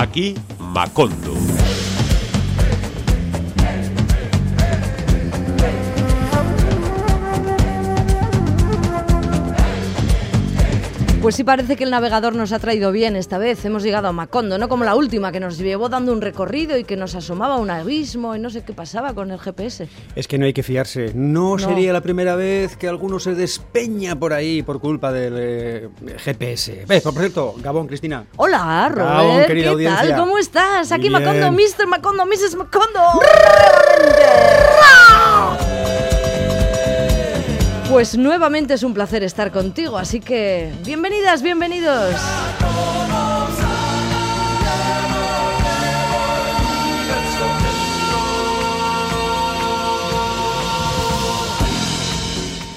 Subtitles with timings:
[0.00, 1.59] Aquí Macondo.
[11.30, 13.64] Pues sí parece que el navegador nos ha traído bien esta vez.
[13.64, 16.82] Hemos llegado a Macondo, no como la última que nos llevó dando un recorrido y
[16.82, 19.86] que nos asomaba un abismo y no sé qué pasaba con el GPS.
[20.16, 21.12] Es que no hay que fiarse.
[21.14, 25.88] No, sería la primera vez que alguno se despeña por ahí por culpa del eh,
[26.16, 26.86] GPS.
[27.00, 28.26] Por cierto, Gabón, Cristina.
[28.36, 29.08] Hola, Robert.
[29.08, 30.08] Gabón, querida ¿Qué audiencia.
[30.08, 30.16] tal?
[30.18, 30.90] ¿Cómo estás?
[30.90, 31.12] Aquí Bien.
[31.12, 31.86] Macondo, Mr.
[31.86, 32.56] Macondo, Mrs.
[32.56, 33.00] Macondo.
[37.90, 42.14] Pues nuevamente es un placer estar contigo, así que bienvenidas, bienvenidos.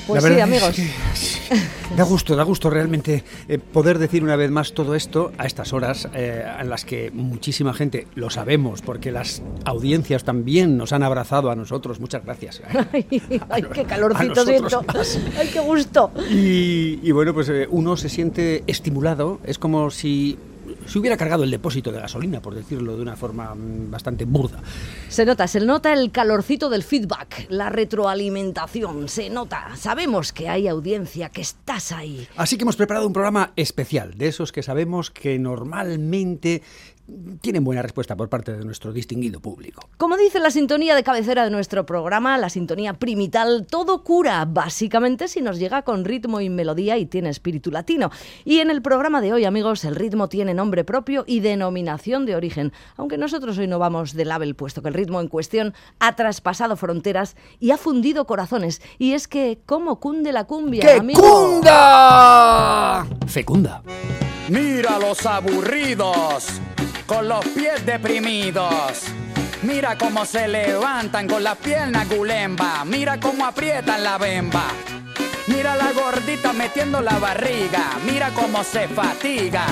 [0.07, 0.75] Pues sí, es amigos.
[0.75, 0.89] que
[1.97, 5.73] da gusto, da gusto realmente eh, poder decir una vez más todo esto a estas
[5.73, 11.03] horas eh, en las que muchísima gente, lo sabemos, porque las audiencias también nos han
[11.03, 11.99] abrazado a nosotros.
[11.99, 12.61] Muchas gracias.
[12.93, 13.05] Ay,
[13.49, 14.83] ay, qué calorcito siento.
[14.83, 15.19] más.
[15.37, 16.11] Ay, qué gusto.
[16.29, 20.37] Y, y bueno, pues eh, uno se siente estimulado, es como si
[20.85, 24.61] se hubiera cargado el depósito de gasolina, por decirlo de una forma mm, bastante burda.
[25.09, 29.75] Se nota, se nota el calorcito del feedback, la retroalimentación, se nota.
[29.75, 32.27] Sabemos que hay audiencia, que estás ahí.
[32.35, 36.61] Así que hemos preparado un programa especial, de esos que sabemos que normalmente
[37.41, 39.89] tienen buena respuesta por parte de nuestro distinguido público.
[39.97, 45.27] Como dice la sintonía de cabecera de nuestro programa, la sintonía primital, todo cura, básicamente
[45.27, 48.09] si nos llega con ritmo y melodía y tiene espíritu latino.
[48.45, 52.35] Y en el programa de hoy, amigos, el ritmo tiene nombre propio y denominación de
[52.35, 56.15] origen, aunque nosotros hoy no vamos de label, puesto que el ritmo en cuestión ha
[56.15, 58.81] traspasado fronteras y ha fundido corazones.
[58.97, 61.21] Y es que, ¿cómo cunde la cumbia, ¡Que amigo?
[61.21, 63.05] cunda!
[63.27, 63.83] Fecunda.
[64.49, 66.61] Mira los aburridos,
[67.05, 69.03] con los pies deprimidos.
[69.63, 72.83] Mira cómo se levantan con las piernas gulemba.
[72.85, 74.65] Mira cómo aprietan la bemba.
[75.47, 77.91] Mira la gordita metiendo la barriga.
[78.05, 79.65] Mira cómo se fatiga.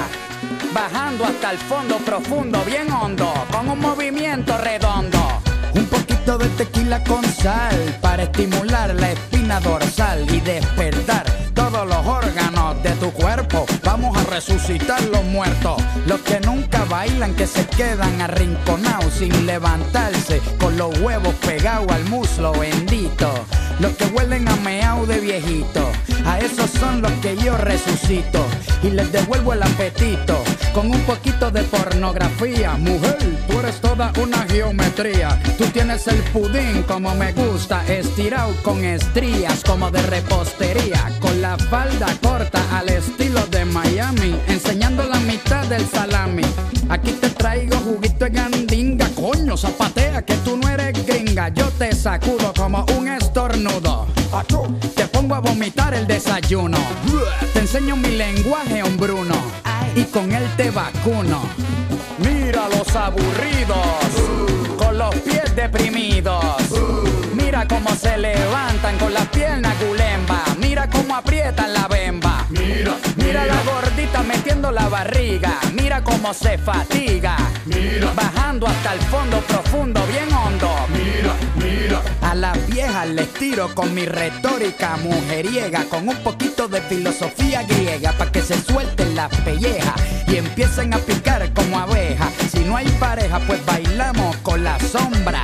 [0.73, 5.41] Bajando hasta el fondo profundo, bien hondo, con un movimiento redondo.
[5.75, 12.06] Un poquito de tequila con sal para estimular la espina dorsal y despertar todos los
[12.06, 13.66] órganos de tu cuerpo.
[13.83, 15.75] Vamos a resucitar los muertos,
[16.08, 22.06] los que nunca bailan, que se quedan arrinconados sin levantarse, con los huevos pegados al
[22.06, 23.30] muslo bendito.
[23.81, 25.86] Los que huelen a meao de viejito,
[26.25, 28.46] a esos son los que yo resucito
[28.84, 30.42] y les devuelvo el apetito
[30.74, 32.74] con un poquito de pornografía.
[32.74, 33.18] Mujer,
[33.50, 35.42] tú eres toda una geometría.
[35.58, 41.58] Tú tienes el pudín como me gusta, estirado con estrías como de repostería, con la
[41.58, 46.43] falda corta al estilo de Miami, enseñando la mitad del salami.
[46.89, 51.49] Aquí te traigo juguito de gandinga, coño, zapatea que tú no eres gringa.
[51.49, 54.07] Yo te sacudo como un estornudo.
[54.95, 56.77] Te pongo a vomitar el desayuno.
[57.53, 59.35] Te enseño mi lenguaje hombruno.
[59.95, 61.41] Y con él te vacuno.
[62.19, 63.77] Mira los aburridos.
[64.77, 66.45] Con los pies deprimidos.
[67.33, 70.43] Mira cómo se levantan con las piernas gulemba.
[70.59, 71.70] Mira cómo aprietan
[76.01, 77.38] Mira cómo se fatiga.
[77.66, 80.69] Mira, bajando hasta el fondo profundo, bien hondo.
[80.89, 82.01] Mira, mira.
[82.22, 88.13] A las viejas les tiro con mi retórica mujeriega, con un poquito de filosofía griega,
[88.13, 89.94] para que se suelten las pellejas
[90.28, 92.33] y empiecen a picar como abejas.
[92.51, 95.41] Si no hay pareja, pues bailamos con la sombra.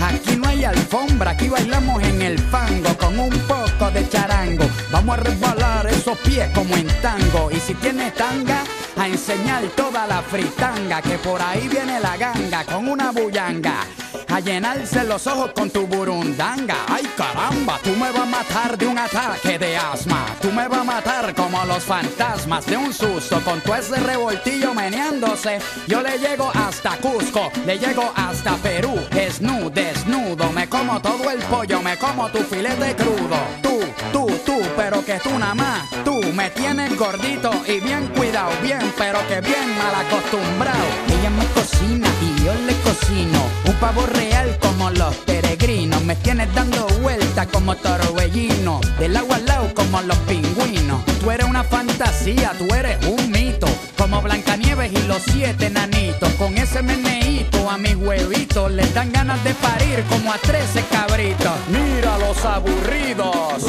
[0.00, 4.64] Aquí no hay alfombra, aquí bailamos en el fango con un poco de charango.
[4.90, 7.50] Vamos a resbalar esos pies como en tango.
[7.52, 8.64] Y si tienes tanga,
[9.02, 11.02] a enseñar toda la fritanga.
[11.02, 13.84] Que por ahí viene la ganga con una bullanga.
[14.32, 16.74] A llenarse los ojos con tu burundanga.
[16.88, 20.24] Ay caramba, tú me vas a matar de un ataque de asma.
[20.40, 23.42] Tú me vas a matar como los fantasmas de un susto.
[23.44, 25.58] Con tu ese revoltillo meneándose.
[25.86, 28.94] Yo le llego hasta Cusco, le llego hasta Perú.
[29.10, 30.50] Desnudo, desnudo.
[30.52, 33.36] Me como todo el pollo, me como tu filete crudo.
[33.62, 33.80] Tú,
[34.14, 35.90] tú, tú, pero que tú nada más.
[36.06, 40.86] Tú me tienes gordito y bien cuidado, bien, pero que bien mal acostumbrado.
[41.08, 43.42] Ella me cocina y yo le cocino.
[43.66, 46.02] Un pavo real como los peregrinos.
[46.04, 48.80] Me tienes dando vueltas como torbellino.
[48.98, 51.04] Del agua al lado como los pingüinos.
[51.20, 53.66] Tú eres una fantasía, tú eres un mito.
[53.96, 56.30] Como Blancanieves y los siete nanitos.
[56.34, 61.52] Con ese meneíto a mis huevitos les dan ganas de parir como a trece cabritos.
[61.68, 63.64] Mira los aburridos,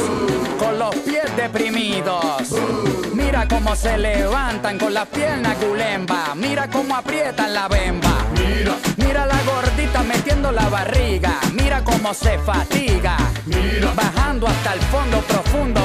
[0.57, 2.49] con los pies deprimidos.
[3.43, 6.33] Mira cómo se levantan con las piernas culemba.
[6.33, 8.25] Mira cómo aprietan la bemba.
[8.39, 11.41] Mira, mira la gordita metiendo la barriga.
[11.51, 13.17] Mira cómo se fatiga.
[13.45, 15.82] Mira, bajando hasta el fondo profundo,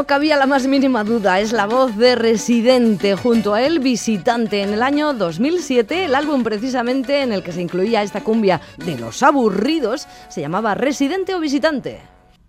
[0.00, 4.62] No cabía la más mínima duda, es la voz de Residente, junto a él Visitante.
[4.62, 8.96] En el año 2007, el álbum precisamente en el que se incluía esta cumbia de
[8.96, 12.00] los aburridos se llamaba Residente o Visitante.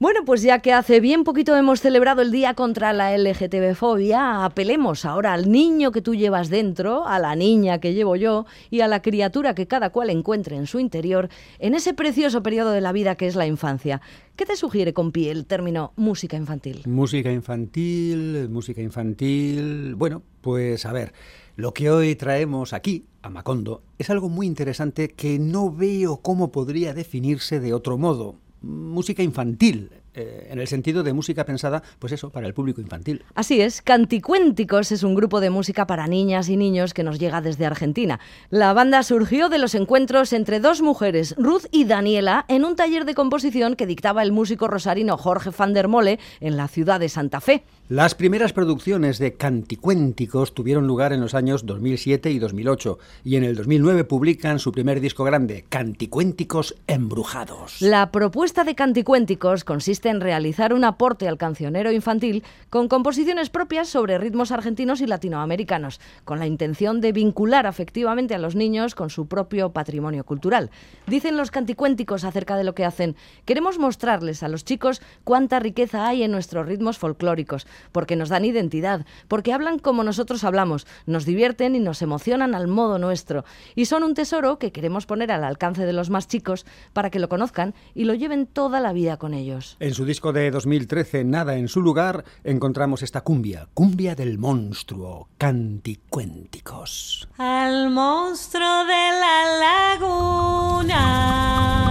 [0.02, 5.06] Bueno, pues ya que hace bien poquito hemos celebrado el Día contra la LGTB-fobia, apelemos
[5.06, 8.88] ahora al niño que tú llevas dentro, a la niña que llevo yo y a
[8.88, 12.94] la criatura que cada cual encuentre en su interior en ese precioso periodo de la
[12.94, 14.02] vida que es la infancia.
[14.36, 16.82] ¿Qué te sugiere, compi, el término música infantil?
[16.88, 19.94] Música infantil, música infantil.
[19.94, 21.14] Bueno, pues a ver,
[21.58, 26.52] lo que hoy traemos aquí, a Macondo, es algo muy interesante que no veo cómo
[26.52, 28.38] podría definirse de otro modo.
[28.62, 33.24] Música infantil, eh, en el sentido de música pensada, pues eso, para el público infantil.
[33.34, 37.40] Así es, Canticuénticos es un grupo de música para niñas y niños que nos llega
[37.40, 38.20] desde Argentina.
[38.50, 43.06] La banda surgió de los encuentros entre dos mujeres, Ruth y Daniela, en un taller
[43.06, 47.08] de composición que dictaba el músico rosarino Jorge van der Mole en la ciudad de
[47.08, 47.64] Santa Fe.
[47.92, 53.44] Las primeras producciones de Canticuénticos tuvieron lugar en los años 2007 y 2008 y en
[53.44, 57.82] el 2009 publican su primer disco grande, Canticuénticos Embrujados.
[57.82, 63.90] La propuesta de Canticuénticos consiste en realizar un aporte al cancionero infantil con composiciones propias
[63.90, 69.10] sobre ritmos argentinos y latinoamericanos, con la intención de vincular afectivamente a los niños con
[69.10, 70.72] su propio patrimonio cultural.
[71.08, 76.08] Dicen los canticuénticos acerca de lo que hacen, queremos mostrarles a los chicos cuánta riqueza
[76.08, 81.26] hay en nuestros ritmos folclóricos, porque nos dan identidad, porque hablan como nosotros hablamos, nos
[81.26, 83.46] divierten y nos emocionan al modo nuestro,
[83.76, 87.20] y son un tesoro que queremos poner al alcance de los más chicos para que
[87.20, 89.78] lo conozcan y lo lleven toda la vida con ellos.
[89.80, 95.30] En su disco de 2013, Nada en su lugar, encontramos esta cumbia, cumbia del monstruo,
[95.38, 97.30] Canticuénticos.
[97.38, 101.91] Al monstruo de la laguna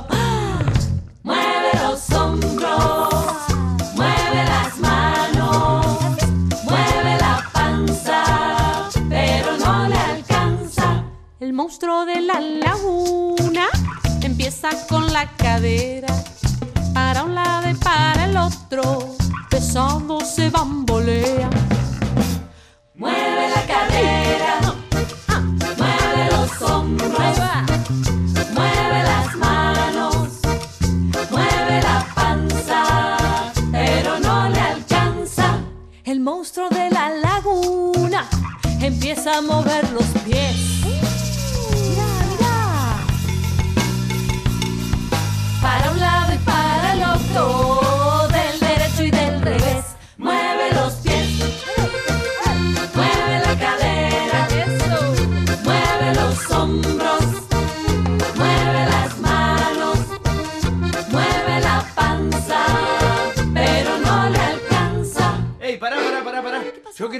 [11.81, 13.67] Monstruo de la laguna
[14.21, 16.07] empieza con la cadera
[16.93, 19.15] para un lado y para el otro,
[19.49, 21.49] pesado se bambolea.
[22.93, 24.50] Mueve la cadera,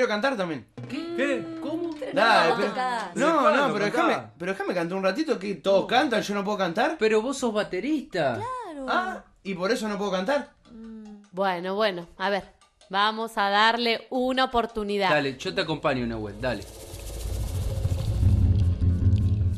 [0.02, 0.66] quiero cantar también.
[0.90, 1.46] ¿Qué?
[1.62, 1.92] ¿Cómo?
[2.14, 3.12] Dale, pero- cantar.
[3.16, 6.44] No, ¿Cuándo no, pero déjame, pero déjame cantar un ratito que todos cantan, yo no
[6.44, 6.96] puedo cantar.
[6.98, 8.40] Pero vos sos baterista.
[8.88, 10.50] Ah, ¿Y por eso no puedo cantar?
[11.32, 12.44] Bueno, bueno, a ver,
[12.90, 15.12] vamos a darle una oportunidad.
[15.12, 16.64] Dale, yo te acompaño, Nahuel, dale.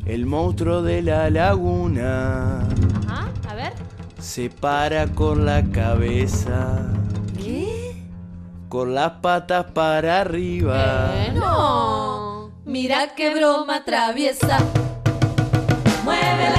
[0.06, 2.60] El monstruo de la laguna
[3.08, 3.72] Ajá, a ver.
[4.20, 6.90] se para con la cabeza.
[8.74, 11.12] Con las patas para arriba.
[11.16, 12.52] Bueno.
[12.66, 14.58] Mira qué broma traviesa.
[16.04, 16.50] Mueve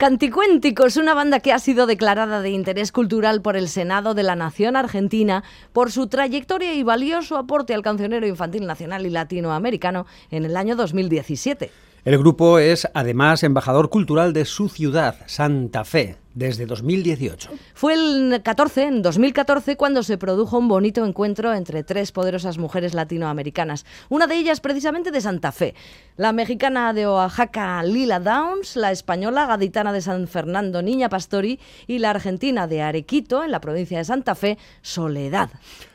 [0.00, 4.34] Canticuénticos, una banda que ha sido declarada de interés cultural por el Senado de la
[4.34, 10.46] Nación Argentina por su trayectoria y valioso aporte al cancionero infantil nacional y latinoamericano en
[10.46, 11.70] el año 2017.
[12.06, 17.50] El grupo es además embajador cultural de su ciudad, Santa Fe, desde 2018.
[17.74, 22.94] Fue el 14, en 2014, cuando se produjo un bonito encuentro entre tres poderosas mujeres
[22.94, 23.84] latinoamericanas.
[24.08, 25.74] Una de ellas precisamente de Santa Fe.
[26.16, 31.98] La mexicana de Oaxaca, Lila Downs, la española gaditana de San Fernando, Niña Pastori, y
[31.98, 35.50] la argentina de Arequito, en la provincia de Santa Fe, Soledad.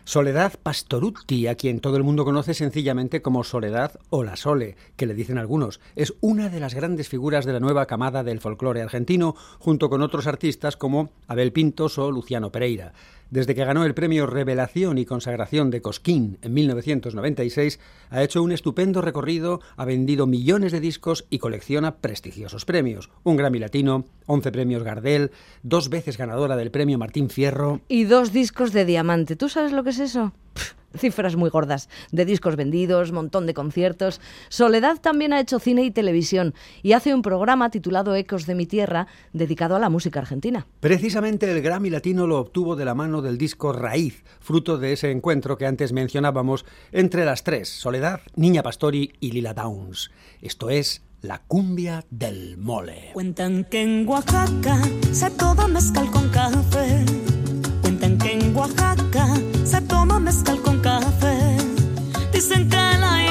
[0.07, 5.07] Soledad Pastorutti, a quien todo el mundo conoce sencillamente como Soledad o la Sole, que
[5.07, 8.83] le dicen algunos, es una de las grandes figuras de la nueva camada del folclore
[8.83, 12.93] argentino, junto con otros artistas como Abel Pintos ou Luciano Pereira.
[13.35, 18.53] Desde que ganó el premio Revelación y Consagración de Cosquín en 1996, ha hecho un
[18.53, 23.09] estupendo recorrido, ha vendido millones de discos y colecciona prestigiosos premios.
[23.23, 25.31] Un Grammy Latino, 11 premios Gardel,
[25.63, 27.81] dos veces ganadora del premio Martín Fierro.
[27.89, 29.35] Y dos discos de diamante.
[29.35, 30.31] ¿Tú sabes lo que es eso?
[30.53, 34.21] Pff, cifras muy gordas, de discos vendidos, montón de conciertos.
[34.49, 38.65] Soledad también ha hecho cine y televisión y hace un programa titulado Ecos de mi
[38.65, 40.65] tierra dedicado a la música argentina.
[40.79, 45.11] Precisamente el Grammy Latino lo obtuvo de la mano del disco Raíz, fruto de ese
[45.11, 50.11] encuentro que antes mencionábamos entre las tres, Soledad, Niña Pastori y Lila Downs.
[50.41, 53.09] Esto es la cumbia del mole.
[53.13, 54.79] Cuentan que en Oaxaca
[55.11, 57.03] se toma mezcal con café.
[57.81, 59.27] Cuentan que en Oaxaca
[59.65, 61.57] se toma mezcal con café.
[62.31, 63.24] Dicen que la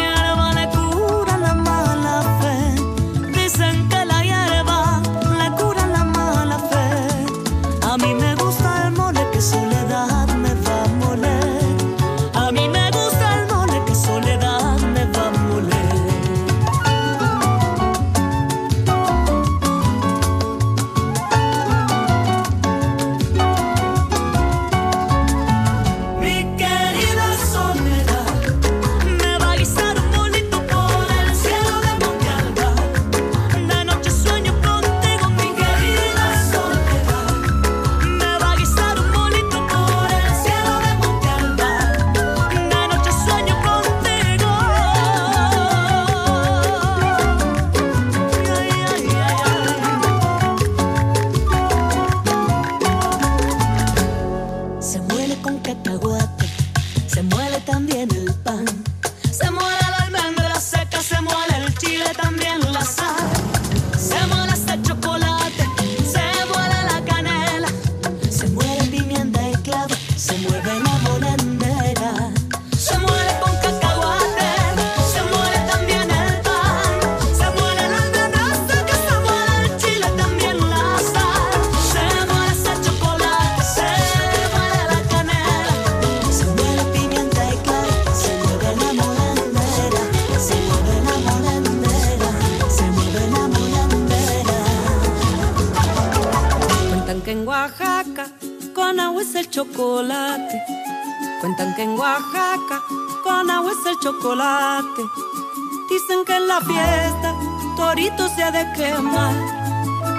[107.95, 109.35] torito se ha de quemar.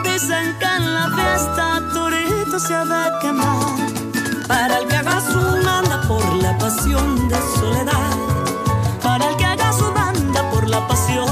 [0.03, 3.75] Dicen que en la fiesta torito se ha de quemar.
[4.47, 8.11] Para el que haga su banda por la pasión de soledad.
[9.03, 11.24] Para el que haga su banda por la pasión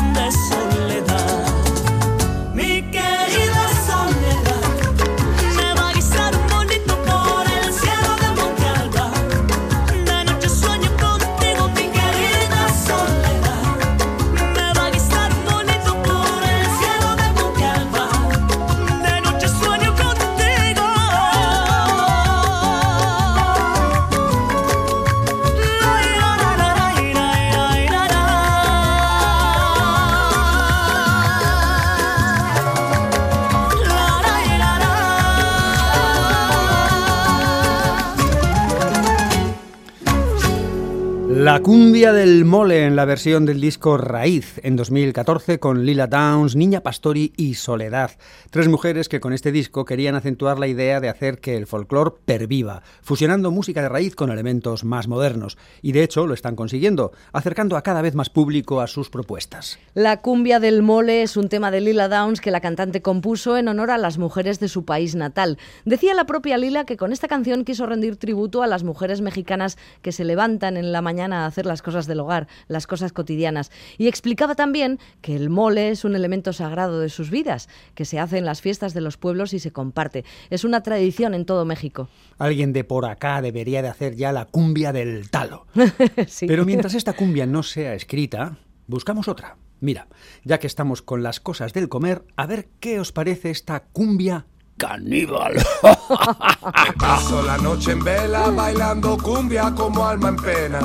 [41.36, 46.56] La cumbia del mole en la versión del disco Raíz en 2014 con Lila Downs,
[46.56, 48.12] Niña Pastori y Soledad.
[48.52, 52.12] Tres mujeres que con este disco querían acentuar la idea de hacer que el folclore
[52.24, 55.58] perviva, fusionando música de raíz con elementos más modernos.
[55.82, 59.80] Y de hecho lo están consiguiendo, acercando a cada vez más público a sus propuestas.
[59.96, 63.70] La cumbia del mole es un tema de Lila Downs que la cantante compuso en
[63.70, 65.58] honor a las mujeres de su país natal.
[65.84, 69.80] Decía la propia Lila que con esta canción quiso rendir tributo a las mujeres mexicanas
[70.04, 73.72] que se levantan en la mañana a hacer las cosas del hogar, las cosas cotidianas.
[73.98, 78.20] Y explicaba también que el mole es un elemento sagrado de sus vidas, que se
[78.20, 80.26] hace en las fiestas de los pueblos y se comparte.
[80.50, 82.10] Es una tradición en todo México.
[82.38, 85.68] Alguien de por acá debería de hacer ya la cumbia del talo.
[86.28, 86.48] Sí.
[86.48, 89.58] Pero mientras esta cumbia no sea escrita, buscamos otra.
[89.80, 90.08] Mira,
[90.44, 94.46] ya que estamos con las cosas del comer, a ver qué os parece esta cumbia
[94.84, 95.54] caníbal.
[96.84, 100.80] Me paso la noche en vela bailando cumbia como alma en pena.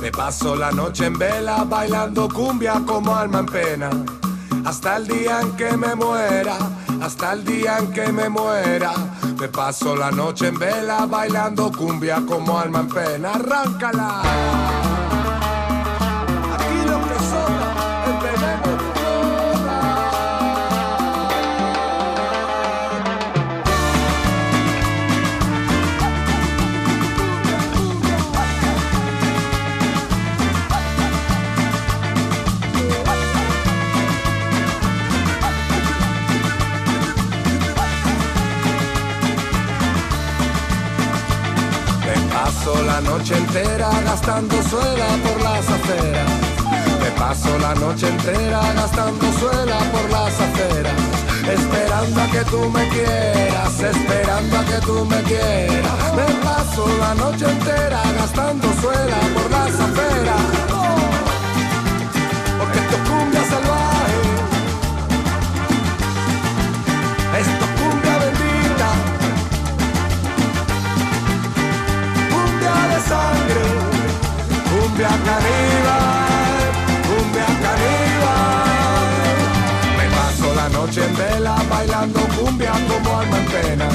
[0.00, 3.90] Me paso la noche en vela bailando cumbia como alma en pena.
[4.66, 6.56] Hasta el día en que me muera,
[7.02, 8.92] hasta el día en que me muera.
[9.38, 13.32] Me paso la noche en vela bailando cumbia como alma en pena.
[13.34, 14.22] Arráncala.
[42.54, 46.30] Paso la noche entera gastando suela por las aceras.
[47.00, 50.94] Me paso la noche entera gastando suela por las aceras.
[51.48, 56.14] Esperando a que tú me quieras, esperando a que tú me quieras.
[56.16, 60.63] Me paso la noche entera gastando suela por las aceras.
[73.08, 73.64] Sangre,
[74.70, 76.72] cumbia caníbal,
[77.08, 79.24] cumbia caníbal.
[79.98, 83.88] Me paso la noche en vela bailando cumbia como alma en pena.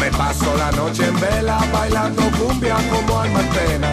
[0.00, 3.90] Me paso la noche en vela bailando cumbia como alma en pena.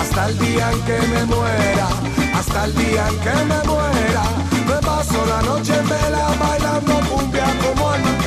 [0.00, 1.88] Hasta el día en que me muera,
[2.34, 4.24] hasta el día en que me muera.
[4.68, 8.23] Me paso la noche en vela bailando cumbia como alma en pena.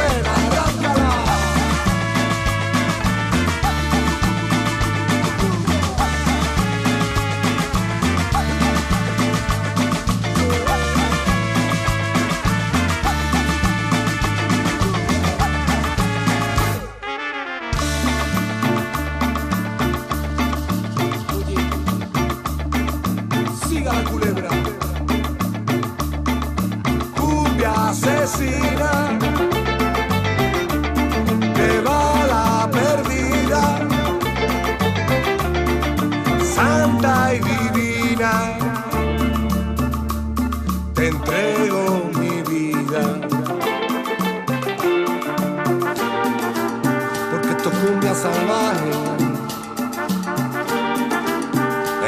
[47.82, 48.92] Cumbia salvaje.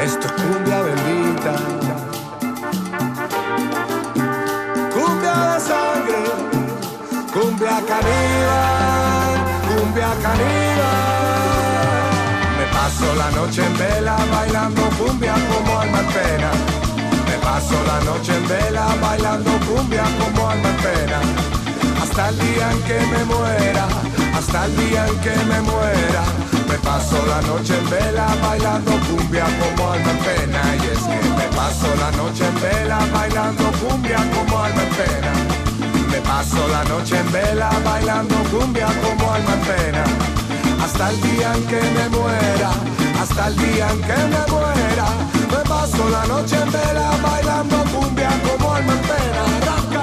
[0.04, 1.54] Esto es cumbia bendita.
[4.94, 6.22] Cumbia de sangre,
[7.32, 9.32] cumbia caníbal,
[9.68, 11.10] cumbia caníbal.
[12.58, 16.50] Me paso la noche en vela bailando cumbia como alma en pena.
[17.28, 21.20] Me paso la noche en vela bailando cumbia como alma en pena.
[22.02, 23.86] Hasta el día en que me muera,
[24.40, 26.24] hasta el día en que me muera.
[26.68, 30.60] Me paso la noche en vela bailando cumbia como alma en pena.
[30.82, 35.32] Y es que me paso la noche en vela bailando cumbia como alma en pena.
[36.10, 40.04] Me paso la noche en vela bailando cumbia como alma en pena.
[40.84, 42.70] Hasta el día en que me muera,
[43.20, 45.06] hasta el día en que me muera.
[45.52, 49.99] Me paso la noche en vela bailando cumbia como alma en pena.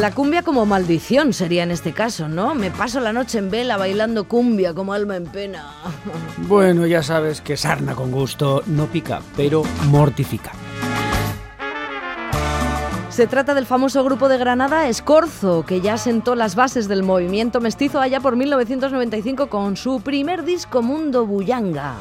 [0.00, 2.54] La cumbia como maldición sería en este caso, ¿no?
[2.54, 5.72] Me paso la noche en vela bailando cumbia como alma en pena.
[6.48, 10.52] Bueno, ya sabes que sarna con gusto no pica, pero mortifica.
[13.08, 17.62] Se trata del famoso grupo de Granada Escorzo, que ya sentó las bases del movimiento
[17.62, 21.94] mestizo allá por 1995 con su primer disco Mundo Bullanga.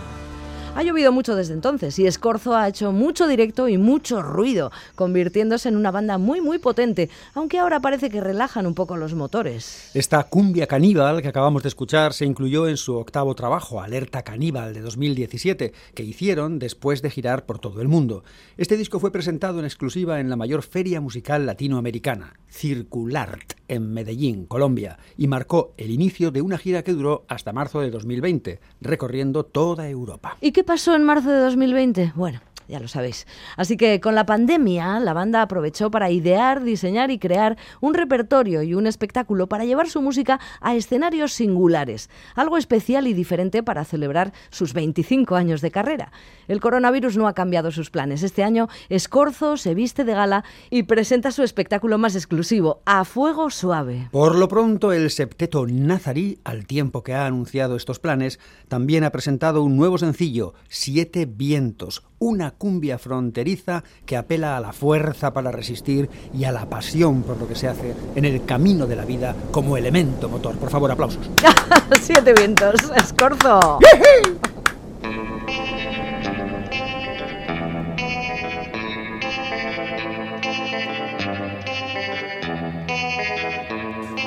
[0.78, 5.70] Ha llovido mucho desde entonces y Escorzo ha hecho mucho directo y mucho ruido, convirtiéndose
[5.70, 9.92] en una banda muy muy potente, aunque ahora parece que relajan un poco los motores.
[9.94, 14.74] Esta cumbia caníbal que acabamos de escuchar se incluyó en su octavo trabajo, Alerta Caníbal,
[14.74, 18.26] de 2017, que hicieron después de girar por todo el mundo.
[18.58, 24.46] Este disco fue presentado en exclusiva en la mayor feria musical latinoamericana, Circulart, en Medellín,
[24.46, 29.46] Colombia, y marcó el inicio de una gira que duró hasta marzo de 2020, recorriendo
[29.46, 30.38] toda Europa.
[30.42, 32.14] ¿Y qué pasó en marzo de 2020?
[32.16, 33.28] Bueno, ya lo sabéis.
[33.58, 38.64] Así que con la pandemia, la banda aprovechó para idear, diseñar y crear un repertorio
[38.64, 43.86] y un espectáculo para llevar su música a escenarios singulares, algo especial y diferente para
[43.86, 46.12] celebrar sus 25 años de carrera.
[46.48, 48.24] El coronavirus no ha cambiado sus planes.
[48.24, 53.50] Este año, Escorzo se viste de gala y presenta su espectáculo más exclusivo, A Fuego
[53.50, 54.10] Suave.
[54.12, 59.12] Por lo pronto, el septeto Nazarí, al tiempo que ha anunciado estos planes, también ha
[59.12, 65.52] presentado un nuevo sencillo, Siete Vientos, una cumbia fronteriza que apela a la fuerza para
[65.52, 69.06] resistir y a la pasión por lo que se hace en el camino de la
[69.06, 70.56] vida como elemento motor.
[70.56, 71.30] Por favor, aplausos.
[72.02, 73.80] Siete vientos, Escorzo.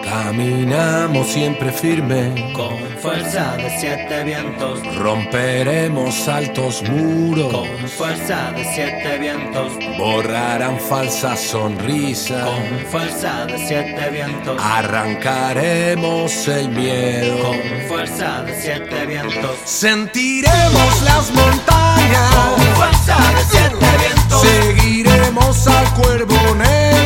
[0.09, 4.81] Caminamos siempre firme, Con fuerza de siete vientos.
[4.97, 9.73] romperemos altos muros, Con fuerza de siete vientos.
[9.99, 14.57] borrarán falsas sonrisas, Con fuerza de siete vientos.
[14.63, 19.57] arrancaremos el miedo, Con fuerza de siete vientos.
[19.67, 24.41] sentiremos las montañas, Con fuerza de siete vientos.
[24.41, 26.98] seguiremos al cuervo negro,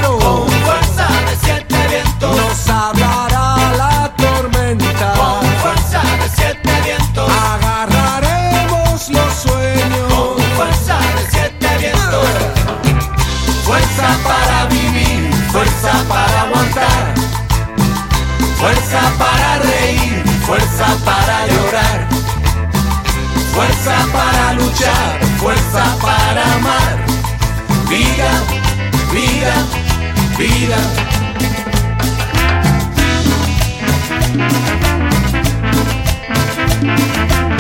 [21.05, 22.09] para llorar,
[23.55, 26.97] fuerza para luchar, fuerza para amar.
[27.89, 28.31] Vida,
[29.13, 29.55] vida,
[30.39, 31.13] vida.
[36.83, 37.52] Caminamos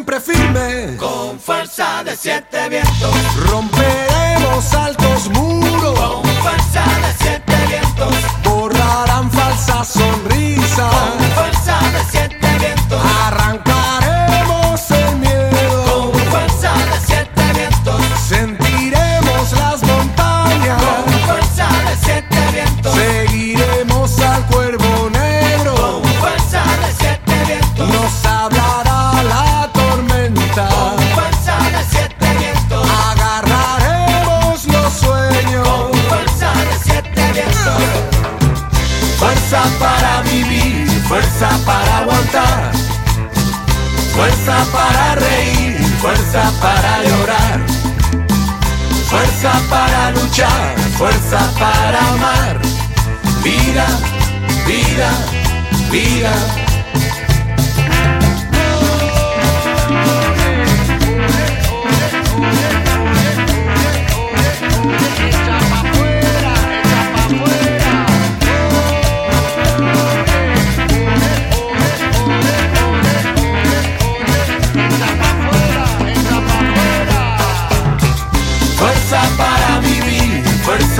[0.00, 3.14] siempre firme, Con fuerza de siete vientos.
[3.50, 8.14] romperemos altos muros, Con fuerza de siete vientos.
[8.42, 10.90] borrarán falsas sonrisas.
[10.90, 13.00] Con fuerza de siete vientos.
[13.26, 18.02] Arrancaremos el miedo, Con fuerza de siete vientos.
[18.26, 22.94] sentiremos las montañas, Con fuerza de siete vientos.
[22.94, 27.88] seguiremos al cuervo negro, Con fuerza de siete vientos.
[27.88, 28.89] nos hablará
[44.14, 47.60] fuerza para reír, fuerza para llorar.
[49.08, 52.60] Fuerza para luchar, fuerza para amar.
[53.42, 53.86] Vida,
[54.66, 55.10] vida,
[55.90, 56.69] vida.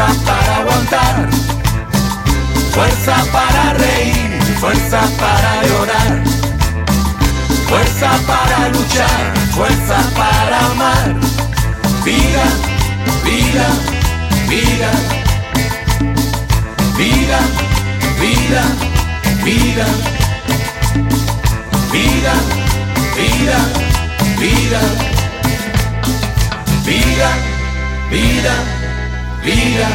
[0.00, 1.28] Fuerza para aguantar,
[2.72, 6.22] fuerza para reír, fuerza para llorar,
[7.68, 11.14] fuerza para luchar, fuerza para amar.
[12.04, 12.44] Vida,
[13.24, 13.66] vida,
[14.48, 14.90] vida,
[16.96, 17.40] vida,
[18.18, 18.62] vida,
[19.44, 19.86] vida,
[21.92, 22.34] vida,
[23.16, 23.58] vida,
[24.38, 24.80] vida,
[26.86, 27.30] vida,
[28.10, 28.79] vida,
[29.50, 29.88] vida.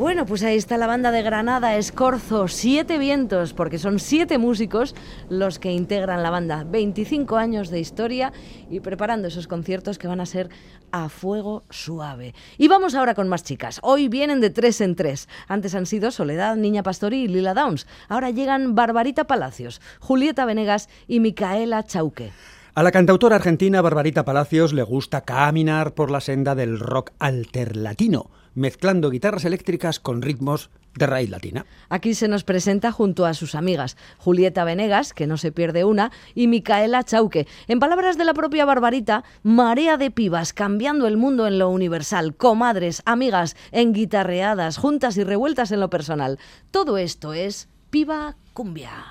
[0.00, 4.94] Bueno, pues ahí está la banda de Granada, Escorzo, Siete Vientos, porque son siete músicos
[5.28, 6.64] los que integran la banda.
[6.66, 8.32] 25 años de historia
[8.70, 10.48] y preparando esos conciertos que van a ser
[10.90, 12.34] a fuego suave.
[12.56, 13.78] Y vamos ahora con más chicas.
[13.82, 15.28] Hoy vienen de tres en tres.
[15.48, 17.86] Antes han sido Soledad, Niña Pastori y Lila Downs.
[18.08, 22.32] Ahora llegan Barbarita Palacios, Julieta Venegas y Micaela Chauque.
[22.72, 28.30] A la cantautora argentina Barbarita Palacios le gusta caminar por la senda del rock alterlatino,
[28.54, 31.66] mezclando guitarras eléctricas con ritmos de raíz latina.
[31.88, 36.12] Aquí se nos presenta junto a sus amigas Julieta Venegas, que no se pierde una,
[36.36, 37.48] y Micaela Chauque.
[37.66, 42.36] En palabras de la propia Barbarita, marea de pibas cambiando el mundo en lo universal,
[42.36, 46.38] comadres, amigas, enguitarreadas, juntas y revueltas en lo personal.
[46.70, 49.10] Todo esto es Piba Cumbia.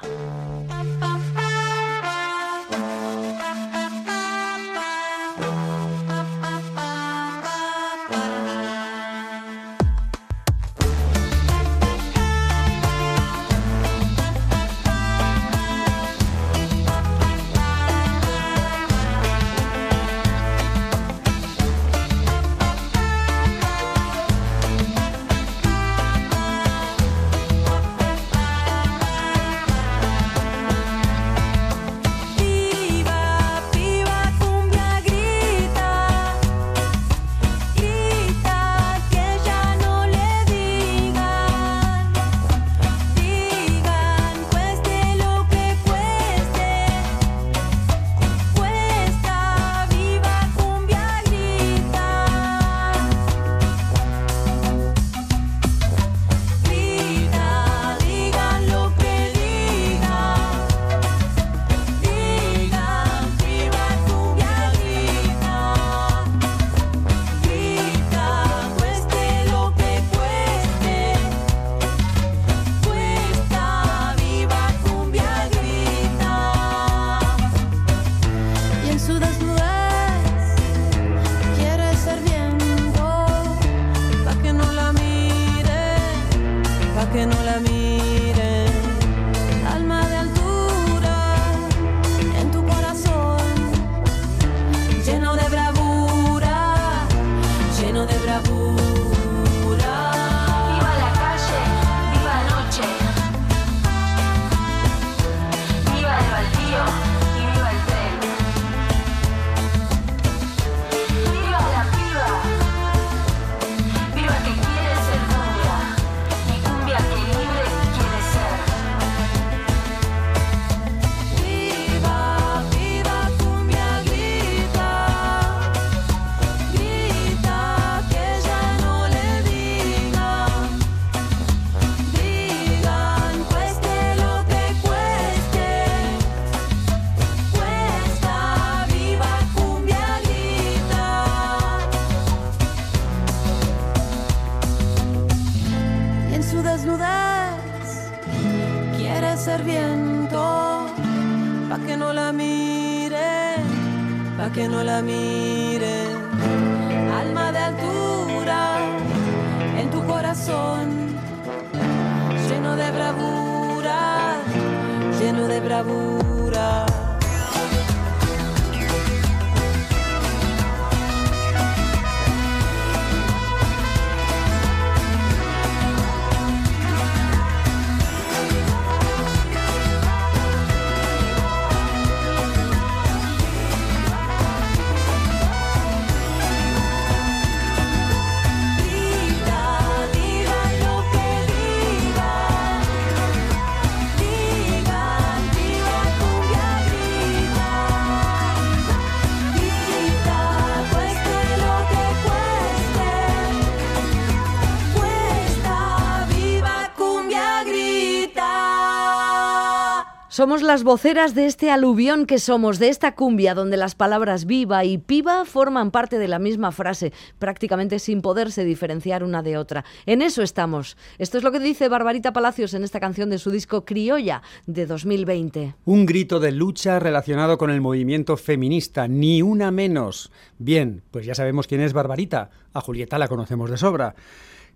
[210.39, 214.85] Somos las voceras de este aluvión que somos, de esta cumbia donde las palabras viva
[214.85, 219.83] y piba forman parte de la misma frase, prácticamente sin poderse diferenciar una de otra.
[220.05, 220.95] En eso estamos.
[221.17, 224.85] Esto es lo que dice Barbarita Palacios en esta canción de su disco Criolla de
[224.85, 225.75] 2020.
[225.83, 230.31] Un grito de lucha relacionado con el movimiento feminista, ni una menos.
[230.57, 232.49] Bien, pues ya sabemos quién es Barbarita.
[232.71, 234.15] A Julieta la conocemos de sobra.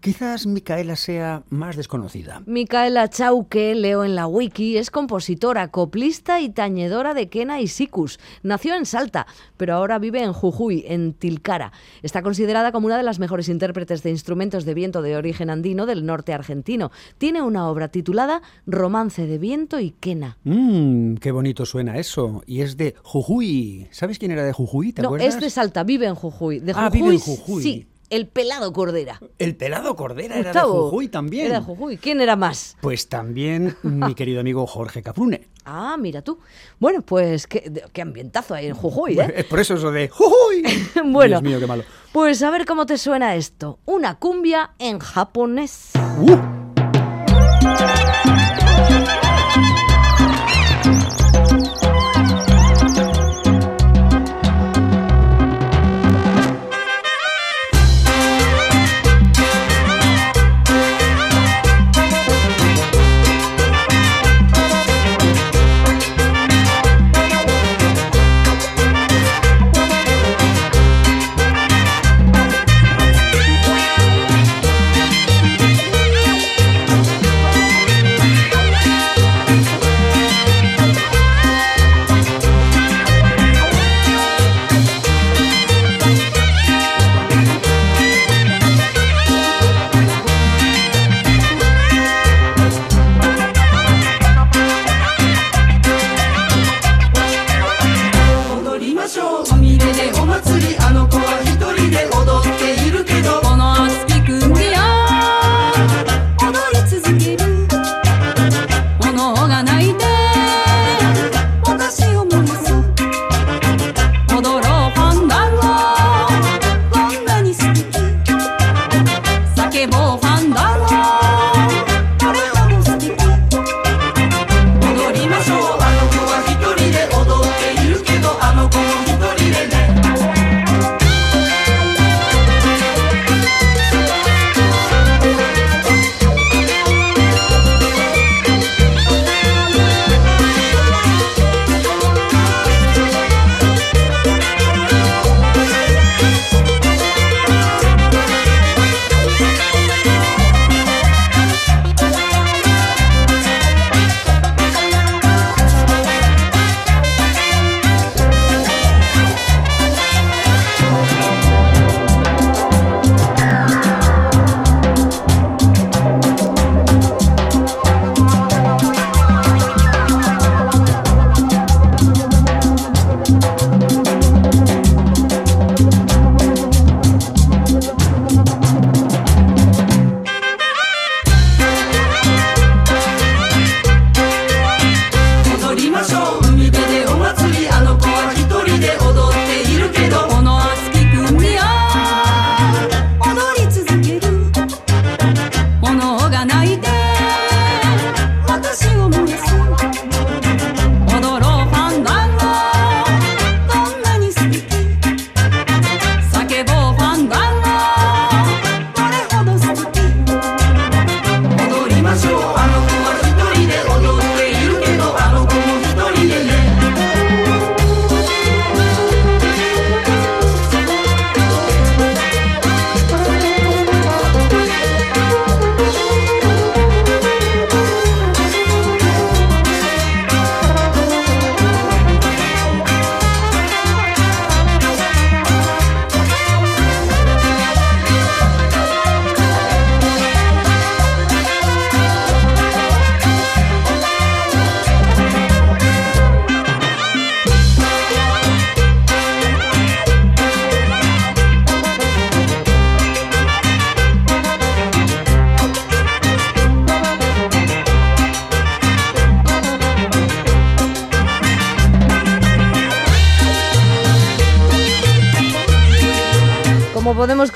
[0.04, 2.44] Quizás Micaela sea más desconocida.
[2.46, 8.20] Micaela Chauque, leo en la wiki, es compositora, coplista y tañedora de quena y sikus.
[8.42, 11.72] Nació en Salta, pero ahora vive en Jujuy, en Tilcara.
[12.02, 15.86] Está considerada como una de las mejores intérpretes de instrumentos de viento de origen andino
[15.86, 16.92] del norte argentino.
[17.18, 20.38] Tiene una obra titulada Romance de viento y quena.
[20.44, 22.44] Mmm, qué bonito suena eso.
[22.46, 23.88] Y es de Jujuy.
[23.92, 24.92] ¿Sabes quién era de Jujuy?
[24.92, 25.36] ¿Te no, acuerdas?
[25.36, 26.60] es de Salta, vive en Jujuy.
[26.60, 27.64] De Ah, Jujuy, vive en Jujuy.
[27.64, 29.20] Sí, el pelado Cordera.
[29.40, 31.48] El pelado Cordera era de Jujuy también.
[31.48, 31.98] Era de Jujuy.
[31.98, 32.78] ¿Quién era más?
[32.80, 35.50] Pues también mi querido amigo Jorge Caprune.
[35.66, 36.38] Ah, mira tú.
[36.80, 39.34] Bueno, pues qué, qué ambientazo hay en Jujuy, ¿eh?
[39.38, 40.64] Es por eso eso de Jujuy.
[41.06, 41.42] Bueno.
[41.42, 41.84] Dios mío, qué malo.
[42.12, 43.80] Pues a ver cómo te suena esto.
[43.86, 45.92] Una cumbia en japonés.
[46.20, 46.63] Uh,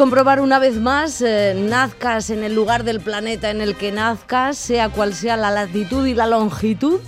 [0.07, 4.57] comprobar una vez más, eh, nazcas en el lugar del planeta en el que nazcas,
[4.57, 7.01] sea cual sea la latitud y la longitud,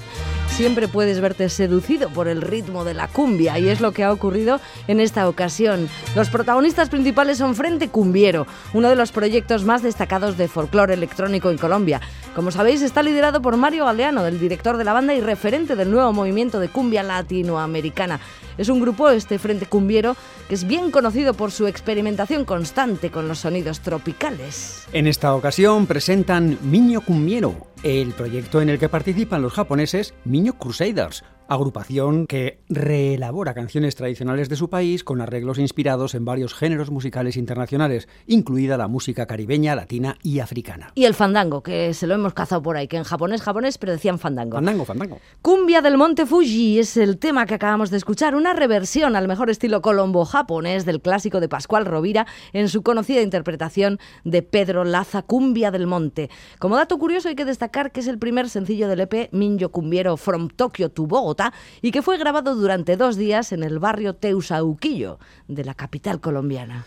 [0.59, 4.11] siempre puedes verte seducido por el ritmo de la cumbia y es lo que ha
[4.11, 5.87] ocurrido en esta ocasión.
[6.17, 11.49] Los protagonistas principales son Frente Cumbiero, uno de los proyectos más destacados de folclore electrónico
[11.49, 12.01] en Colombia.
[12.35, 15.91] Como sabéis, está liderado por Mario Galeano, el director de la banda y referente del
[15.91, 18.19] nuevo movimiento de cumbia latinoamericana.
[18.57, 20.17] Es un grupo, este Frente Cumbiero,
[20.49, 24.83] que es bien conocido por su experimentación constante con los sonidos tropicales.
[24.91, 30.53] En esta ocasión presentan Miño Cumbiero, el proyecto en el que participan los japoneses Miño
[30.57, 36.91] Crusaders, agrupación que reelabora canciones tradicionales de su país con arreglos inspirados en varios géneros
[36.91, 40.91] musicales internacionales, incluida la música caribeña, latina y africana.
[40.93, 43.93] Y el fandango, que se lo hemos cazado por ahí, que en japonés japonés, pero
[43.93, 44.57] decían fandango.
[44.57, 45.17] Fandango, fandango.
[45.41, 49.49] Cumbia del Monte Fuji es el tema que acabamos de escuchar, una reversión al mejor
[49.49, 55.71] estilo colombo-japonés del clásico de Pascual Rovira en su conocida interpretación de Pedro Laza, Cumbia
[55.71, 56.29] del Monte.
[56.59, 60.15] Como dato curioso hay que destacar que es el primer sencillo del EP Minyo Cumbiero
[60.15, 61.38] From Tokyo to Bogotá
[61.81, 66.85] y que fue grabado durante dos días en el barrio Teusauquillo de la capital colombiana.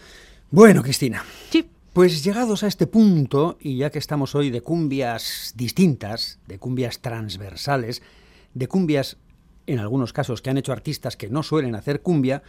[0.51, 1.25] Bueno, Cristina.
[1.51, 1.69] Sí.
[1.93, 7.01] Pues llegados a este punto, y ya que estamos hoy de cumbias distintas, de cumbias
[7.01, 8.01] transversales,
[8.55, 9.19] de cumbias,
[9.67, 12.43] en algunos casos, que han hecho artistas que no suelen hacer cumbia,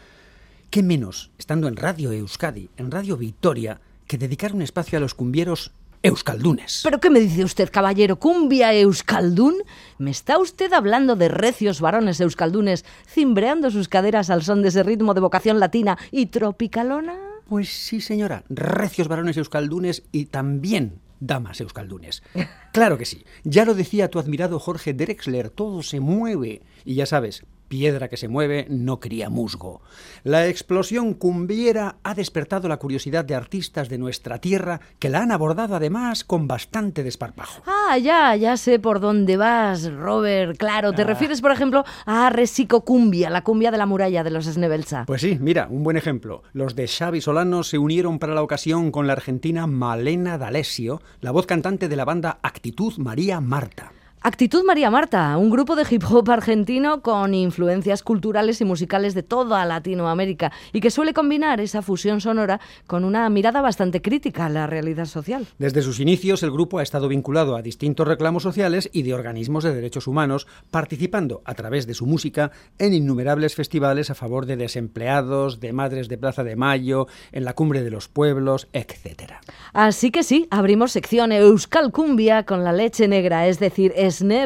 [0.69, 5.13] ¿qué menos, estando en Radio Euskadi, en Radio Victoria, que dedicar un espacio a los
[5.13, 5.73] cumbieros
[6.03, 6.81] euskaldunes?
[6.83, 8.19] ¿Pero qué me dice usted, caballero?
[8.19, 9.55] ¿Cumbia euskaldún?
[9.97, 14.83] ¿Me está usted hablando de recios varones euskaldunes cimbreando sus caderas al son de ese
[14.83, 17.15] ritmo de vocación latina y tropicalona?
[17.47, 22.21] Pues sí, señora, recios varones euskaldunes y también damas euskaldunes.
[22.73, 23.23] Claro que sí.
[23.43, 26.63] Ya lo decía tu admirado Jorge Drexler, todo se mueve.
[26.85, 29.81] Y ya sabes, piedra que se mueve no cría musgo.
[30.23, 35.31] La explosión cumbiera ha despertado la curiosidad de artistas de nuestra tierra que la han
[35.31, 37.63] abordado además con bastante desparpajo.
[37.65, 40.55] Ah, ya, ya sé por dónde vas, Robert.
[40.55, 44.45] Claro, te refieres, por ejemplo, a Resico Cumbia, la cumbia de la muralla de los
[44.45, 45.05] Snebelsa.
[45.07, 46.43] Pues sí, mira, un buen ejemplo.
[46.53, 51.31] Los de Xavi Solano se unieron para la ocasión con la argentina Malena D'Alessio, la
[51.31, 53.93] voz cantante de la banda Actitud María Marta.
[54.25, 59.21] Actitud María Marta, un grupo de hip hop argentino con influencias culturales y musicales de
[59.21, 64.49] toda Latinoamérica y que suele combinar esa fusión sonora con una mirada bastante crítica a
[64.49, 65.45] la realidad social.
[65.59, 69.65] Desde sus inicios, el grupo ha estado vinculado a distintos reclamos sociales y de organismos
[69.65, 74.55] de derechos humanos, participando a través de su música en innumerables festivales a favor de
[74.55, 79.33] desempleados, de madres de Plaza de Mayo, en la Cumbre de los Pueblos, etc.
[79.73, 84.45] Así que sí, abrimos sección Euskal Cumbia con la leche negra, es decir, Esne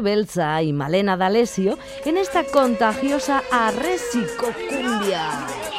[0.64, 5.77] y Malena D'Alessio en esta contagiosa Arresico Cumbia.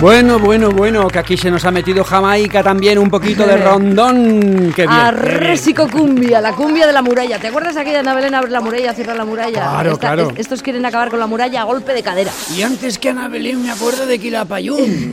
[0.00, 4.72] Bueno, bueno, bueno, que aquí se nos ha metido Jamaica también, un poquito de rondón.
[4.74, 4.90] Qué bien.
[4.92, 7.40] Arrésico cumbia, la cumbia de la muralla.
[7.40, 9.52] ¿Te acuerdas aquella Ana Belén abre la muralla, cierra la muralla?
[9.70, 10.30] Claro, claro.
[10.30, 12.30] es- estos quieren acabar con la muralla a golpe de cadera.
[12.56, 14.78] Y antes que Ana Belén me acuerdo de Quilapayún.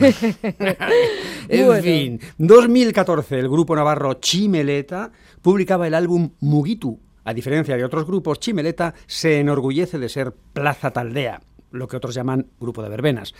[1.48, 1.82] en Bueno.
[1.82, 5.10] fin, 2014 el grupo navarro Chimeleta
[5.42, 7.00] publicaba el álbum Mugitu.
[7.24, 11.40] A diferencia de otros grupos, Chimeleta se enorgullece de ser Plaza Taldea,
[11.72, 13.34] lo que otros llaman grupo de verbenas.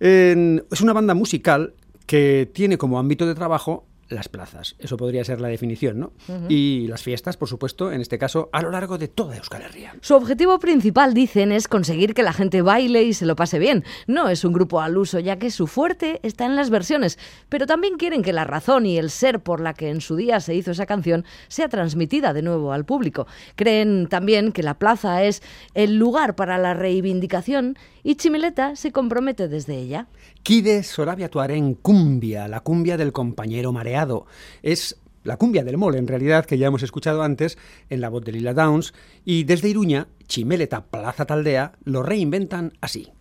[0.00, 1.74] En- es una banda musical
[2.06, 4.76] que tiene como ámbito de trabajo las plazas.
[4.78, 6.12] Eso podría ser la definición, ¿no?
[6.48, 9.94] Y las fiestas, por supuesto, en este caso, a lo largo de toda Euskal Herria.
[10.00, 13.84] Su objetivo principal, dicen, es conseguir que la gente baile y se lo pase bien.
[14.06, 17.66] No es un grupo al uso, ya que su fuerte está en las versiones, pero
[17.66, 20.54] también quieren que la razón y el ser por la que en su día se
[20.54, 23.26] hizo esa canción sea transmitida de nuevo al público.
[23.56, 25.42] Creen también que la plaza es
[25.74, 30.06] el lugar para la reivindicación y Chimileta se compromete desde ella.
[30.48, 34.24] Kide Sorabia Tuarén Cumbia, la cumbia del compañero mareado.
[34.62, 37.58] Es la cumbia del mole, en realidad, que ya hemos escuchado antes
[37.90, 38.94] en la voz de Lila Downs.
[39.26, 43.12] Y desde Iruña, Chimeleta Plaza Taldea lo reinventan así.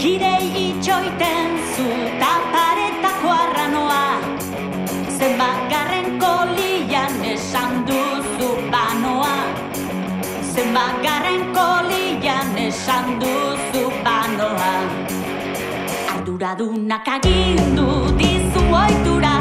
[0.00, 1.86] Kirei itxoiten zu
[2.20, 4.04] taparetako arranoa
[5.16, 9.48] Zenbat garren kolian esan duzu banoa.
[10.52, 14.74] Zenbat garren kolian esan duzu banoa.
[16.12, 19.35] Arduradunak agindu dizu oitura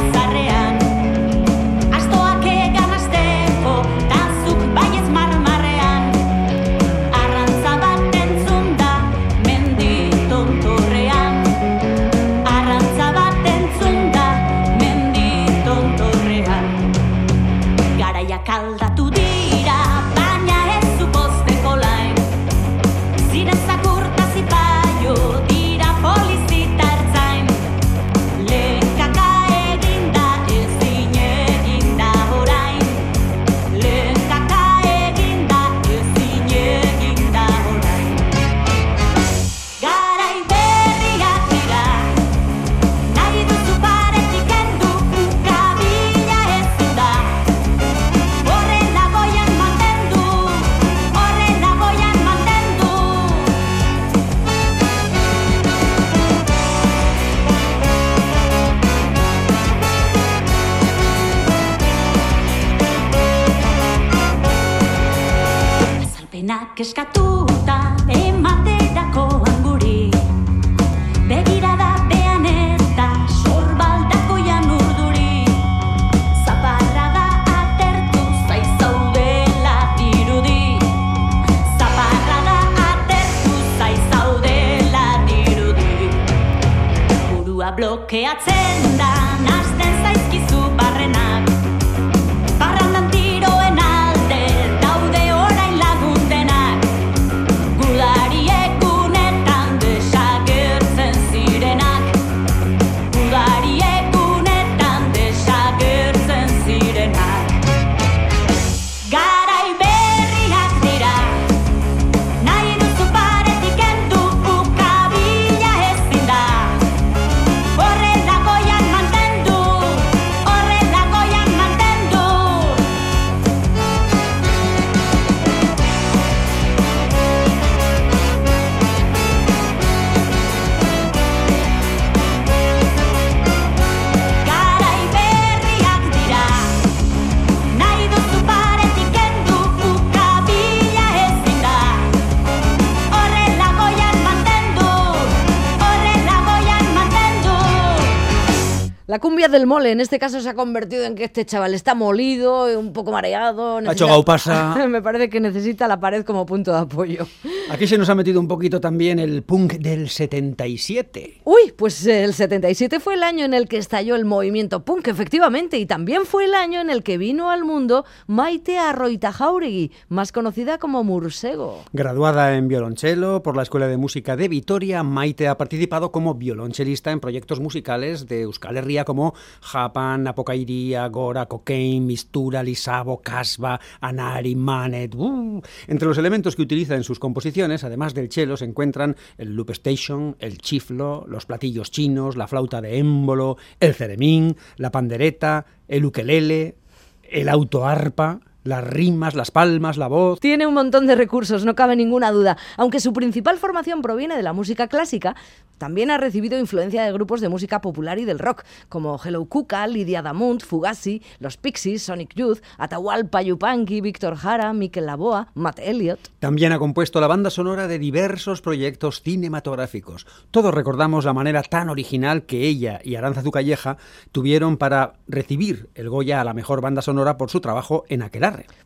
[149.46, 152.94] Del mole en este caso se ha convertido en que este chaval está molido, un
[152.94, 153.78] poco mareado.
[153.78, 154.76] Ha hecho gaupasa.
[154.90, 157.28] Me parece que necesita la pared como punto de apoyo.
[157.68, 161.42] Aquí se nos ha metido un poquito también el punk del 77.
[161.46, 165.80] Uy, pues el 77 fue el año en el que estalló el movimiento punk, efectivamente,
[165.80, 170.32] y también fue el año en el que vino al mundo Maite Arroita Jauregui, más
[170.32, 171.84] conocida como Mursego.
[171.92, 177.12] Graduada en violonchelo por la Escuela de Música de Vitoria, Maite ha participado como violonchelista
[177.12, 184.56] en proyectos musicales de Euskal Herria como Japan, Apocairía, Gora, Cocaine, Mistura, Lisabo, Casba, Anari,
[184.56, 185.16] Manet.
[185.16, 185.64] uh.
[185.88, 189.72] Entre los elementos que utiliza en sus composiciones, además del cello, se encuentran el loop
[189.72, 196.06] station, el chiflo, los platillos chinos, la flauta de émbolo, el ceremín, la pandereta, el
[196.06, 196.76] ukelele,
[197.24, 200.40] el autoarpa, las rimas, las palmas, la voz.
[200.42, 202.58] Tiene un montón de recursos, no cabe ninguna duda.
[202.76, 205.36] Aunque su principal formación proviene de la música clásica,
[205.78, 209.86] también ha recibido influencia de grupos de música popular y del rock, como Hello Cuca,
[209.88, 216.32] Lidia Damont, Fugazi, Los Pixies, Sonic Youth, Atahualpa Yupanqui, Víctor Jara, Mikel Laboa, Matt Elliott.
[216.40, 220.26] También ha compuesto la banda sonora de diversos proyectos cinematográficos.
[220.50, 223.98] Todos recordamos la manera tan original que ella y Aranza Calleja
[224.32, 228.24] tuvieron para recibir el Goya a la mejor banda sonora por su trabajo en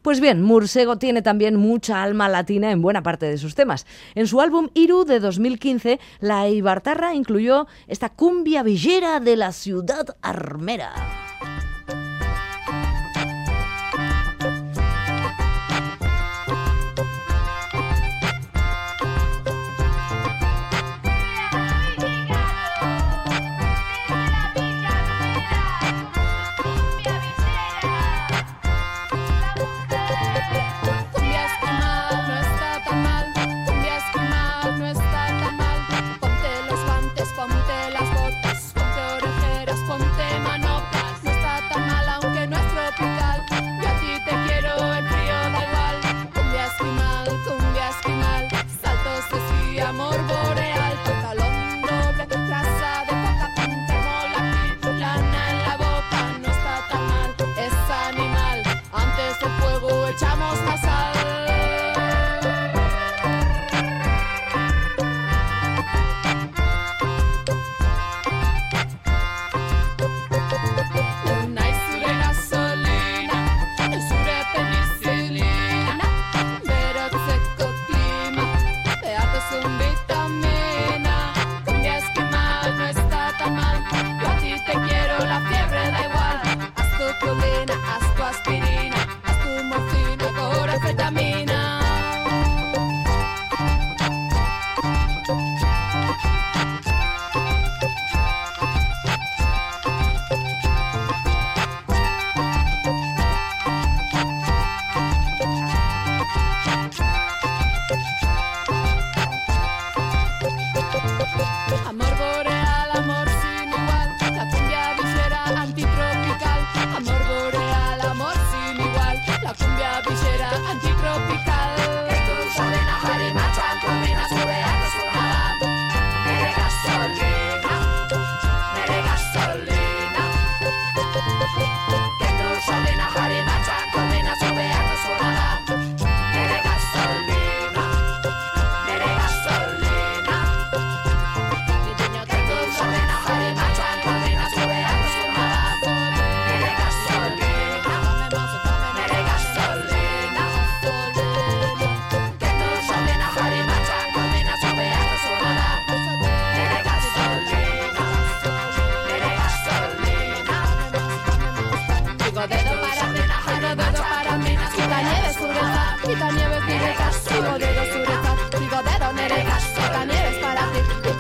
[0.02, 3.86] Pues bien, Mursego tiene también mucha alma latina en buena parte de sus temas.
[4.16, 10.18] En su álbum Iru de 2015, la Ibartarra incluyó esta cumbia villera de la ciudad
[10.22, 11.29] armera.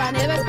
[0.09, 0.48] I never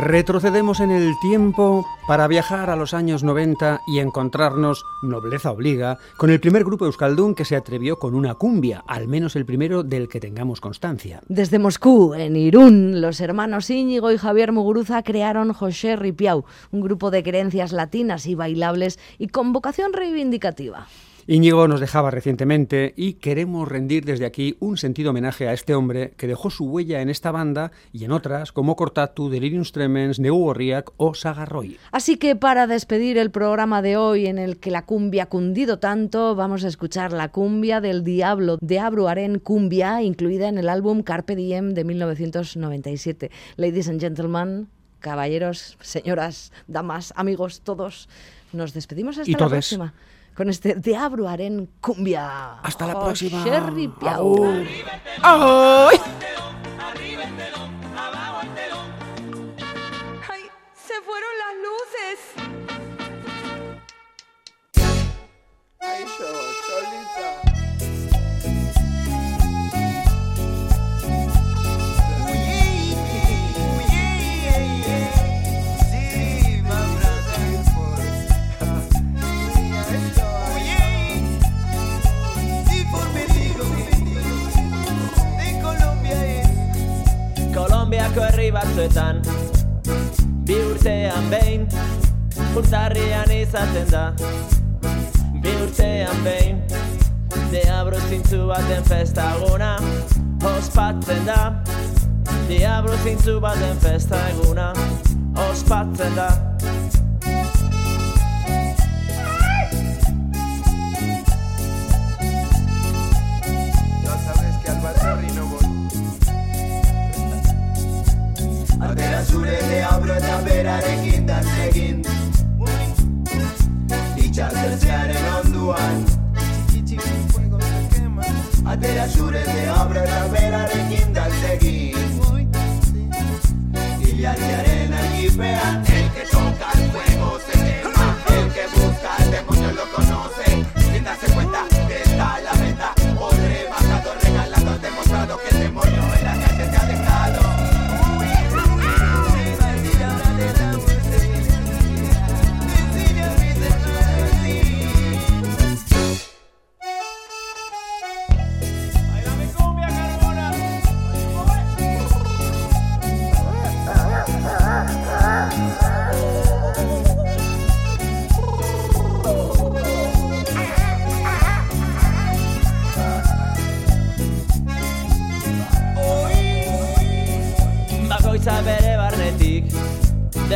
[0.00, 6.30] Retrocedemos en el tiempo para viajar a los años 90 y encontrarnos, nobleza obliga, con
[6.30, 10.08] el primer grupo euskaldún que se atrevió con una cumbia, al menos el primero del
[10.08, 11.20] que tengamos constancia.
[11.28, 17.10] Desde Moscú, en Irún, los hermanos Íñigo y Javier Muguruza crearon José Ripiau, un grupo
[17.10, 20.86] de creencias latinas y bailables y con vocación reivindicativa.
[21.26, 26.12] Íñigo nos dejaba recientemente y queremos rendir desde aquí un sentido homenaje a este hombre
[26.16, 30.36] que dejó su huella en esta banda y en otras como Cortatu, Delirium Tremens, Neu
[30.36, 31.78] Gorriak o Sagarroy.
[31.92, 35.78] Así que para despedir el programa de hoy en el que la cumbia ha cundido
[35.78, 40.68] tanto, vamos a escuchar la cumbia del Diablo de Abru Aren Cumbia, incluida en el
[40.68, 43.30] álbum Carpe Diem de 1997.
[43.56, 44.68] Ladies and gentlemen,
[45.00, 48.08] caballeros, señoras, damas, amigos, todos,
[48.52, 49.50] nos despedimos hasta Y la todes.
[49.50, 49.94] próxima.
[50.40, 52.60] Con este de Abru Aren Cumbia.
[52.62, 53.44] Hasta la Oh, próxima.
[53.44, 54.42] Sherry Piau.
[55.20, 56.00] ¡Ay!
[60.30, 60.42] ¡Ay!
[60.72, 62.18] ¡Se fueron las luces!
[65.78, 66.26] Ay, yo,
[66.66, 67.39] Cholita.
[89.00, 89.22] Batzuetan
[90.46, 91.68] Bi urtean behin
[92.56, 94.12] Urtarrian izaten da.
[95.42, 96.62] Bi urtean behin
[97.50, 99.76] Diabro zintzu baten festaguna
[100.56, 101.62] Ospatzen da.
[102.48, 104.72] Diabro zintzu baten festaguna
[105.48, 106.49] Ospatzen da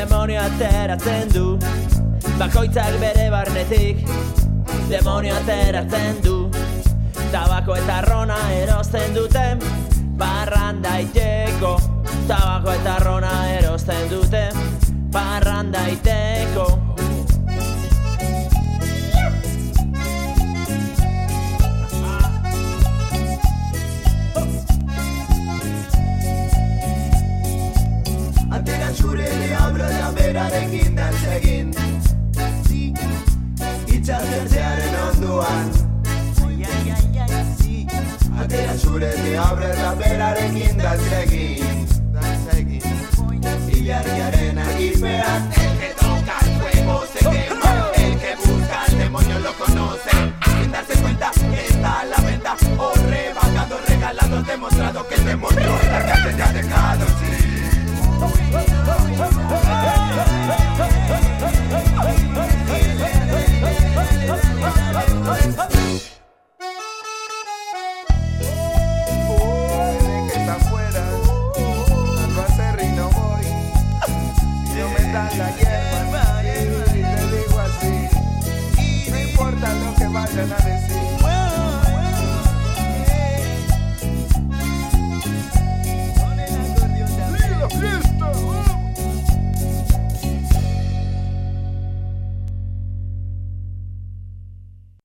[0.05, 1.45] Demonio ateratzen du.
[2.37, 4.03] Bakoitzak bere barnetik
[4.91, 6.37] Demonio ateratzen du.
[7.33, 9.65] Tabako eta rona erosten duten
[10.21, 11.75] Barran daiteko
[12.29, 14.65] Tabako eta rona erosten duten
[15.09, 15.73] Barran
[29.15, 31.69] daiteko Atera zure deabro eta berarekin dantzegin
[33.95, 35.69] Itxasertzearen onduan
[38.43, 41.87] Atera zure deabro eta berarekin dantzegin
[43.85, 47.73] Ilargiaren agipean El que toca el fuego se quema.
[47.95, 50.11] El que busca al demonio lo conoce.
[50.57, 52.57] Sin darse cuenta que está a la venta.
[52.79, 57.24] O rebajado, regalado, demostrado que el demonio la calle te ha dejado